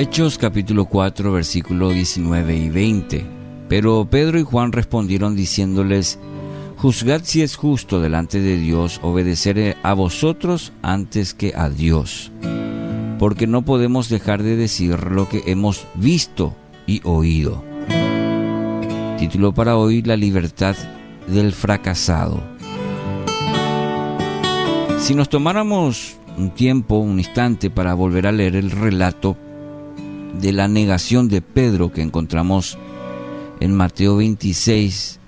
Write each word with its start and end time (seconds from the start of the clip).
Hechos 0.00 0.38
capítulo 0.38 0.86
4 0.86 1.30
versículo 1.30 1.90
19 1.90 2.56
y 2.56 2.70
20. 2.70 3.26
Pero 3.68 4.08
Pedro 4.10 4.40
y 4.40 4.44
Juan 4.44 4.72
respondieron 4.72 5.36
diciéndoles, 5.36 6.18
Juzgad 6.78 7.20
si 7.24 7.42
es 7.42 7.54
justo 7.54 8.00
delante 8.00 8.40
de 8.40 8.56
Dios 8.56 8.98
obedecer 9.02 9.76
a 9.82 9.92
vosotros 9.92 10.72
antes 10.80 11.34
que 11.34 11.52
a 11.54 11.68
Dios, 11.68 12.32
porque 13.18 13.46
no 13.46 13.60
podemos 13.60 14.08
dejar 14.08 14.42
de 14.42 14.56
decir 14.56 14.98
lo 15.10 15.28
que 15.28 15.42
hemos 15.44 15.84
visto 15.96 16.56
y 16.86 17.02
oído. 17.04 17.62
Título 19.18 19.52
para 19.52 19.76
hoy, 19.76 20.00
La 20.00 20.16
libertad 20.16 20.76
del 21.26 21.52
fracasado. 21.52 22.42
Si 24.98 25.14
nos 25.14 25.28
tomáramos 25.28 26.16
un 26.38 26.52
tiempo, 26.52 26.96
un 26.96 27.18
instante 27.18 27.68
para 27.68 27.92
volver 27.92 28.26
a 28.26 28.32
leer 28.32 28.56
el 28.56 28.70
relato 28.70 29.36
de 30.34 30.52
la 30.52 30.68
negación 30.68 31.28
de 31.28 31.42
Pedro 31.42 31.92
que 31.92 32.02
encontramos 32.02 32.78
en 33.60 33.74
Mateo 33.74 34.16
26, 34.16 35.20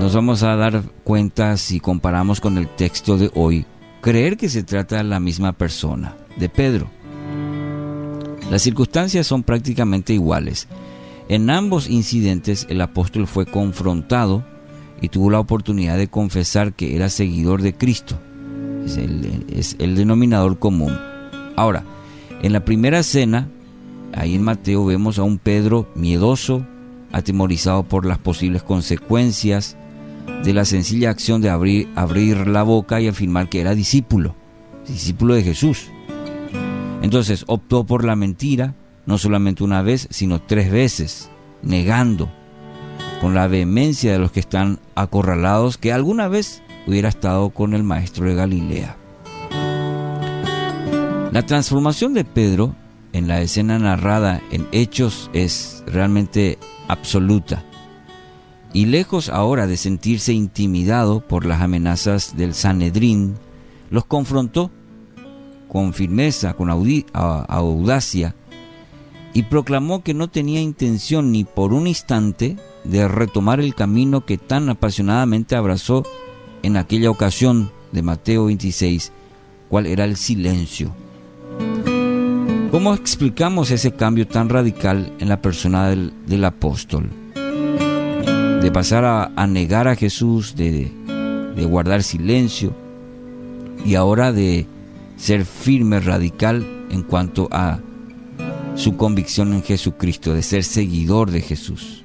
nos 0.00 0.14
vamos 0.14 0.42
a 0.42 0.56
dar 0.56 0.82
cuenta 1.04 1.56
si 1.56 1.80
comparamos 1.80 2.40
con 2.40 2.58
el 2.58 2.68
texto 2.68 3.16
de 3.16 3.30
hoy, 3.34 3.64
creer 4.00 4.36
que 4.36 4.48
se 4.48 4.62
trata 4.62 4.96
de 4.96 5.04
la 5.04 5.20
misma 5.20 5.52
persona, 5.52 6.16
de 6.36 6.48
Pedro. 6.48 6.90
Las 8.50 8.62
circunstancias 8.62 9.26
son 9.26 9.42
prácticamente 9.42 10.12
iguales. 10.12 10.68
En 11.28 11.48
ambos 11.48 11.88
incidentes 11.88 12.66
el 12.68 12.80
apóstol 12.82 13.26
fue 13.26 13.46
confrontado 13.46 14.44
y 15.00 15.08
tuvo 15.08 15.30
la 15.30 15.40
oportunidad 15.40 15.96
de 15.96 16.08
confesar 16.08 16.74
que 16.74 16.96
era 16.96 17.08
seguidor 17.08 17.62
de 17.62 17.74
Cristo. 17.74 18.18
Es 18.84 19.76
el, 19.78 19.94
denominador 19.94 20.58
común. 20.58 20.94
Ahora, 21.56 21.84
en 22.44 22.52
la 22.52 22.62
primera 22.62 23.02
cena, 23.02 23.48
ahí 24.12 24.34
en 24.34 24.42
Mateo 24.42 24.84
vemos 24.84 25.18
a 25.18 25.22
un 25.22 25.38
Pedro 25.38 25.88
miedoso, 25.94 26.66
atemorizado 27.10 27.84
por 27.84 28.04
las 28.04 28.18
posibles 28.18 28.62
consecuencias 28.62 29.78
de 30.44 30.52
la 30.52 30.66
sencilla 30.66 31.08
acción 31.08 31.40
de 31.40 31.48
abrir, 31.48 31.88
abrir 31.94 32.46
la 32.46 32.62
boca 32.62 33.00
y 33.00 33.08
afirmar 33.08 33.48
que 33.48 33.62
era 33.62 33.74
discípulo, 33.74 34.34
discípulo 34.86 35.34
de 35.34 35.42
Jesús. 35.42 35.86
Entonces 37.00 37.44
optó 37.46 37.84
por 37.84 38.04
la 38.04 38.14
mentira, 38.14 38.74
no 39.06 39.16
solamente 39.16 39.64
una 39.64 39.80
vez, 39.80 40.06
sino 40.10 40.42
tres 40.42 40.70
veces, 40.70 41.30
negando 41.62 42.30
con 43.22 43.32
la 43.32 43.48
vehemencia 43.48 44.12
de 44.12 44.18
los 44.18 44.32
que 44.32 44.40
están 44.40 44.80
acorralados 44.94 45.78
que 45.78 45.94
alguna 45.94 46.28
vez 46.28 46.62
hubiera 46.86 47.08
estado 47.08 47.48
con 47.48 47.72
el 47.72 47.84
maestro 47.84 48.26
de 48.26 48.34
Galilea. 48.34 48.98
La 51.34 51.44
transformación 51.44 52.14
de 52.14 52.24
Pedro 52.24 52.76
en 53.12 53.26
la 53.26 53.40
escena 53.40 53.76
narrada 53.80 54.40
en 54.52 54.68
Hechos 54.70 55.30
es 55.32 55.82
realmente 55.84 56.60
absoluta. 56.86 57.64
Y 58.72 58.86
lejos 58.86 59.30
ahora 59.30 59.66
de 59.66 59.76
sentirse 59.76 60.32
intimidado 60.32 61.26
por 61.26 61.44
las 61.44 61.60
amenazas 61.60 62.36
del 62.36 62.54
Sanedrín, 62.54 63.34
los 63.90 64.04
confrontó 64.04 64.70
con 65.66 65.92
firmeza, 65.92 66.54
con 66.54 66.70
audacia, 66.70 68.36
y 69.32 69.42
proclamó 69.42 70.04
que 70.04 70.14
no 70.14 70.28
tenía 70.28 70.60
intención 70.60 71.32
ni 71.32 71.42
por 71.42 71.72
un 71.72 71.88
instante 71.88 72.56
de 72.84 73.08
retomar 73.08 73.58
el 73.58 73.74
camino 73.74 74.24
que 74.24 74.38
tan 74.38 74.68
apasionadamente 74.68 75.56
abrazó 75.56 76.04
en 76.62 76.76
aquella 76.76 77.10
ocasión 77.10 77.72
de 77.90 78.02
Mateo 78.02 78.44
26, 78.44 79.10
cuál 79.68 79.86
era 79.86 80.04
el 80.04 80.16
silencio. 80.16 80.94
¿Cómo 82.70 82.92
explicamos 82.94 83.70
ese 83.70 83.92
cambio 83.92 84.26
tan 84.26 84.48
radical 84.48 85.12
en 85.18 85.28
la 85.28 85.40
persona 85.40 85.88
del, 85.88 86.44
apóstol? 86.44 87.08
De 88.60 88.70
pasar 88.72 89.04
a, 89.04 89.46
negar 89.46 89.88
a 89.88 89.96
Jesús, 89.96 90.56
de, 90.56 90.90
guardar 91.68 92.02
silencio 92.02 92.74
y 93.84 93.94
ahora 93.94 94.32
de 94.32 94.66
ser 95.16 95.44
firme, 95.44 96.00
radical 96.00 96.66
en 96.90 97.02
cuanto 97.02 97.48
a 97.52 97.78
su 98.74 98.96
convicción 98.96 99.52
en 99.52 99.62
Jesucristo, 99.62 100.34
de 100.34 100.42
ser 100.42 100.64
seguidor 100.64 101.30
de 101.30 101.42
Jesús. 101.42 102.04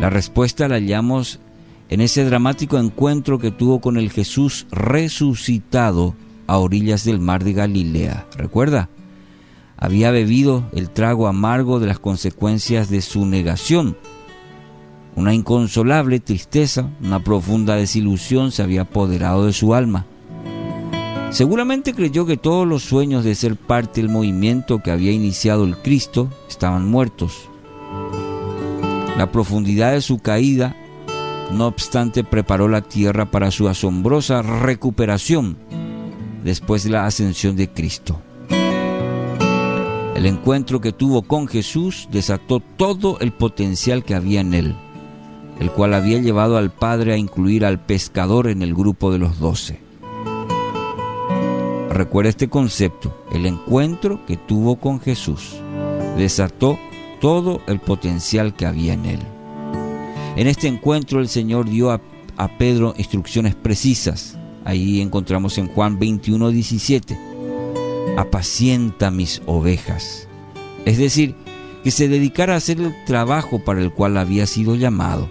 La 0.00 0.10
respuesta 0.10 0.68
la 0.68 0.76
hallamos 0.76 1.38
en 1.88 2.00
ese 2.00 2.24
dramático 2.24 2.78
encuentro 2.78 3.38
que 3.38 3.50
tuvo 3.50 3.80
con 3.80 3.96
el 3.96 4.10
Jesús 4.10 4.66
resucitado 4.70 6.14
a 6.46 6.58
orillas 6.58 7.04
del 7.04 7.20
mar 7.20 7.44
de 7.44 7.52
Galilea. 7.52 8.26
¿Recuerda? 8.36 8.88
Había 9.76 10.10
bebido 10.10 10.64
el 10.72 10.90
trago 10.90 11.26
amargo 11.26 11.80
de 11.80 11.86
las 11.86 11.98
consecuencias 11.98 12.90
de 12.90 13.02
su 13.02 13.26
negación. 13.26 13.96
Una 15.16 15.32
inconsolable 15.32 16.20
tristeza, 16.20 16.90
una 17.00 17.22
profunda 17.22 17.76
desilusión 17.76 18.50
se 18.50 18.62
había 18.62 18.82
apoderado 18.82 19.46
de 19.46 19.52
su 19.52 19.74
alma. 19.74 20.06
Seguramente 21.30 21.94
creyó 21.94 22.26
que 22.26 22.36
todos 22.36 22.66
los 22.66 22.84
sueños 22.84 23.24
de 23.24 23.34
ser 23.34 23.56
parte 23.56 24.00
del 24.00 24.10
movimiento 24.10 24.82
que 24.82 24.90
había 24.90 25.10
iniciado 25.10 25.64
el 25.64 25.76
Cristo 25.76 26.30
estaban 26.48 26.88
muertos. 26.88 27.48
La 29.16 29.30
profundidad 29.30 29.92
de 29.92 30.00
su 30.00 30.18
caída, 30.18 30.76
no 31.52 31.66
obstante, 31.66 32.24
preparó 32.24 32.68
la 32.68 32.82
tierra 32.82 33.30
para 33.30 33.50
su 33.50 33.68
asombrosa 33.68 34.42
recuperación 34.42 35.56
después 36.44 36.84
de 36.84 36.90
la 36.90 37.06
ascensión 37.06 37.56
de 37.56 37.68
Cristo. 37.68 38.20
El 40.14 40.26
encuentro 40.26 40.80
que 40.80 40.92
tuvo 40.92 41.22
con 41.22 41.48
Jesús 41.48 42.08
desató 42.12 42.60
todo 42.60 43.18
el 43.18 43.32
potencial 43.32 44.04
que 44.04 44.14
había 44.14 44.40
en 44.40 44.54
él, 44.54 44.76
el 45.58 45.72
cual 45.72 45.92
había 45.92 46.20
llevado 46.20 46.56
al 46.56 46.70
Padre 46.70 47.14
a 47.14 47.16
incluir 47.16 47.64
al 47.64 47.80
pescador 47.84 48.46
en 48.46 48.62
el 48.62 48.74
grupo 48.74 49.10
de 49.10 49.18
los 49.18 49.40
doce. 49.40 49.80
Recuerda 51.90 52.30
este 52.30 52.48
concepto, 52.48 53.24
el 53.32 53.44
encuentro 53.44 54.24
que 54.24 54.36
tuvo 54.36 54.76
con 54.76 55.00
Jesús 55.00 55.56
desató 56.16 56.78
todo 57.20 57.60
el 57.66 57.80
potencial 57.80 58.54
que 58.54 58.66
había 58.66 58.94
en 58.94 59.06
él. 59.06 59.20
En 60.36 60.46
este 60.46 60.68
encuentro 60.68 61.18
el 61.18 61.28
Señor 61.28 61.68
dio 61.68 61.90
a, 61.90 62.00
Pedro 62.58 62.94
instrucciones 62.96 63.56
precisas. 63.56 64.38
Ahí 64.64 65.00
encontramos 65.00 65.58
en 65.58 65.66
Juan 65.68 65.98
21, 65.98 66.50
17 66.50 67.33
apacienta 68.16 69.10
mis 69.10 69.42
ovejas. 69.46 70.28
Es 70.84 70.98
decir, 70.98 71.34
que 71.82 71.90
se 71.90 72.08
dedicara 72.08 72.54
a 72.54 72.58
hacer 72.58 72.80
el 72.80 72.94
trabajo 73.04 73.62
para 73.64 73.80
el 73.80 73.92
cual 73.92 74.16
había 74.16 74.46
sido 74.46 74.74
llamado. 74.74 75.28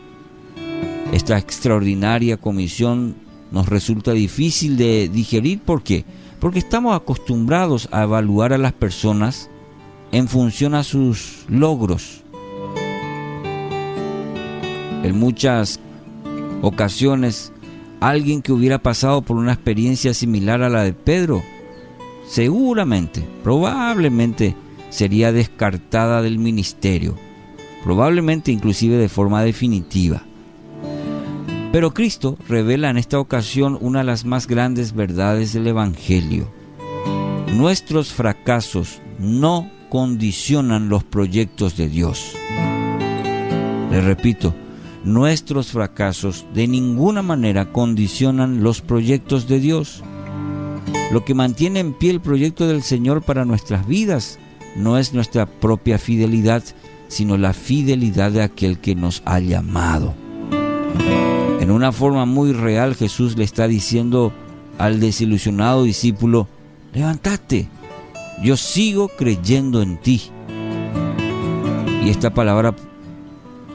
Esta 1.11 1.37
extraordinaria 1.37 2.37
comisión 2.37 3.15
nos 3.51 3.69
resulta 3.69 4.11
difícil 4.11 4.77
de 4.77 5.09
digerir. 5.09 5.59
¿Por 5.59 5.83
qué? 5.83 6.05
Porque 6.39 6.59
estamos 6.59 6.95
acostumbrados 6.95 7.87
a 7.91 8.03
evaluar 8.03 8.53
a 8.53 8.57
las 8.57 8.73
personas 8.73 9.49
en 10.11 10.27
función 10.27 10.75
a 10.75 10.83
sus 10.83 11.45
logros. 11.47 12.23
En 15.03 15.19
muchas 15.19 15.79
ocasiones, 16.61 17.51
alguien 17.99 18.41
que 18.41 18.51
hubiera 18.51 18.81
pasado 18.81 19.21
por 19.21 19.37
una 19.37 19.53
experiencia 19.53 20.13
similar 20.13 20.61
a 20.61 20.69
la 20.69 20.83
de 20.83 20.93
Pedro 20.93 21.43
seguramente, 22.33 23.23
probablemente 23.43 24.55
sería 24.89 25.31
descartada 25.31 26.23
del 26.23 26.39
ministerio, 26.39 27.15
probablemente 27.83 28.51
inclusive 28.51 28.97
de 28.97 29.07
forma 29.07 29.43
definitiva. 29.43 30.23
Pero 31.71 31.93
Cristo 31.93 32.39
revela 32.49 32.89
en 32.89 32.97
esta 32.97 33.19
ocasión 33.19 33.77
una 33.81 33.99
de 33.99 34.05
las 34.05 34.25
más 34.25 34.47
grandes 34.47 34.95
verdades 34.95 35.53
del 35.53 35.67
Evangelio. 35.67 36.51
Nuestros 37.53 38.13
fracasos 38.13 38.99
no 39.19 39.69
condicionan 39.89 40.89
los 40.89 41.03
proyectos 41.03 41.77
de 41.77 41.87
Dios. 41.87 42.35
Le 43.91 44.01
repito, 44.01 44.55
nuestros 45.03 45.67
fracasos 45.67 46.47
de 46.55 46.67
ninguna 46.67 47.21
manera 47.21 47.71
condicionan 47.71 48.63
los 48.63 48.81
proyectos 48.81 49.47
de 49.47 49.59
Dios. 49.59 50.03
Lo 51.13 51.23
que 51.23 51.35
mantiene 51.35 51.79
en 51.79 51.93
pie 51.93 52.09
el 52.09 52.21
proyecto 52.21 52.65
del 52.65 52.81
Señor 52.81 53.21
para 53.21 53.45
nuestras 53.45 53.85
vidas 53.85 54.39
no 54.75 54.97
es 54.97 55.13
nuestra 55.13 55.45
propia 55.45 55.99
fidelidad, 55.99 56.63
sino 57.07 57.37
la 57.37 57.53
fidelidad 57.53 58.31
de 58.31 58.41
aquel 58.41 58.79
que 58.79 58.95
nos 58.95 59.21
ha 59.23 59.39
llamado. 59.39 60.15
En 61.59 61.69
una 61.69 61.91
forma 61.91 62.25
muy 62.25 62.51
real 62.51 62.95
Jesús 62.95 63.37
le 63.37 63.43
está 63.43 63.67
diciendo 63.67 64.33
al 64.79 64.99
desilusionado 64.99 65.83
discípulo, 65.83 66.47
levántate, 66.95 67.67
yo 68.41 68.57
sigo 68.57 69.07
creyendo 69.07 69.83
en 69.83 69.97
ti. 69.97 70.31
Y 72.03 72.09
esta 72.09 72.33
palabra 72.33 72.75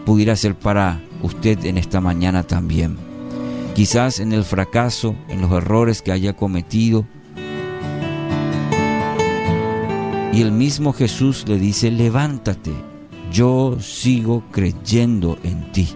pudiera 0.05 0.35
ser 0.35 0.57
para 0.57 1.01
usted 1.23 1.65
en 1.67 1.79
esta 1.79 2.01
mañana 2.01 2.43
también. 2.43 2.97
Quizás 3.77 4.19
en 4.19 4.33
el 4.33 4.43
fracaso, 4.43 5.15
en 5.29 5.41
los 5.41 5.53
errores 5.53 6.03
que 6.03 6.11
haya 6.11 6.33
cometido, 6.33 7.07
Y 10.39 10.41
el 10.41 10.53
mismo 10.53 10.93
Jesús 10.93 11.45
le 11.49 11.59
dice, 11.59 11.91
levántate, 11.91 12.71
yo 13.33 13.77
sigo 13.81 14.45
creyendo 14.53 15.37
en 15.43 15.73
ti. 15.73 15.89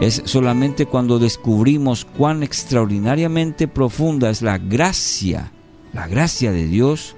Es 0.00 0.22
solamente 0.24 0.86
cuando 0.86 1.18
descubrimos 1.18 2.06
cuán 2.06 2.42
extraordinariamente 2.42 3.68
profunda 3.68 4.30
es 4.30 4.40
la 4.40 4.56
gracia, 4.56 5.52
la 5.92 6.08
gracia 6.08 6.52
de 6.52 6.66
Dios, 6.66 7.14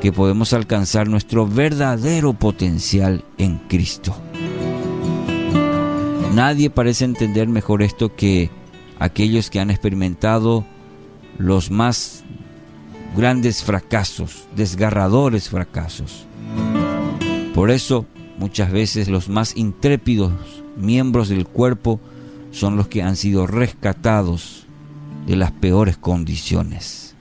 que 0.00 0.12
podemos 0.12 0.54
alcanzar 0.54 1.08
nuestro 1.08 1.46
verdadero 1.46 2.32
potencial 2.32 3.22
en 3.36 3.58
Cristo. 3.68 4.16
Nadie 6.34 6.70
parece 6.70 7.04
entender 7.04 7.48
mejor 7.48 7.82
esto 7.82 8.16
que 8.16 8.48
aquellos 8.98 9.50
que 9.50 9.60
han 9.60 9.68
experimentado 9.68 10.64
los 11.36 11.70
más 11.70 12.24
grandes 13.16 13.64
fracasos, 13.64 14.46
desgarradores 14.54 15.48
fracasos. 15.48 16.26
Por 17.54 17.70
eso 17.70 18.04
muchas 18.38 18.70
veces 18.70 19.08
los 19.08 19.30
más 19.30 19.56
intrépidos 19.56 20.32
miembros 20.76 21.30
del 21.30 21.46
cuerpo 21.46 21.98
son 22.50 22.76
los 22.76 22.88
que 22.88 23.02
han 23.02 23.16
sido 23.16 23.46
rescatados 23.46 24.66
de 25.26 25.36
las 25.36 25.50
peores 25.52 25.96
condiciones. 25.96 27.14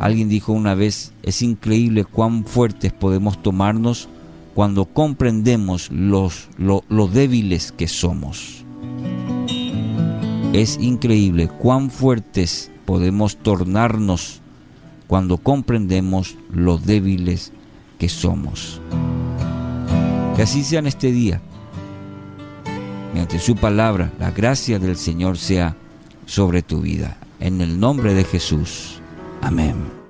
Alguien 0.00 0.28
dijo 0.28 0.52
una 0.52 0.74
vez, 0.74 1.12
es 1.22 1.42
increíble 1.42 2.04
cuán 2.04 2.44
fuertes 2.44 2.92
podemos 2.92 3.40
tomarnos 3.40 4.08
cuando 4.54 4.86
comprendemos 4.86 5.90
los, 5.92 6.48
lo, 6.58 6.82
lo 6.88 7.06
débiles 7.06 7.70
que 7.70 7.86
somos. 7.86 8.64
Es 10.52 10.76
increíble 10.80 11.46
cuán 11.46 11.90
fuertes 11.90 12.72
podemos 12.92 13.38
tornarnos 13.38 14.42
cuando 15.06 15.38
comprendemos 15.38 16.36
lo 16.52 16.76
débiles 16.76 17.50
que 17.98 18.10
somos. 18.10 18.82
Que 20.36 20.42
así 20.42 20.62
sea 20.62 20.80
en 20.80 20.88
este 20.88 21.10
día 21.10 21.40
mediante 23.14 23.38
su 23.38 23.56
palabra, 23.56 24.12
la 24.18 24.30
gracia 24.30 24.78
del 24.78 24.98
Señor 24.98 25.38
sea 25.38 25.74
sobre 26.26 26.60
tu 26.60 26.82
vida. 26.82 27.16
En 27.40 27.62
el 27.62 27.80
nombre 27.80 28.12
de 28.12 28.24
Jesús. 28.24 29.00
Amén. 29.40 30.01